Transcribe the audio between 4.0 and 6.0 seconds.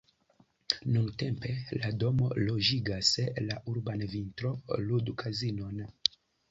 vintro-ludkazinon.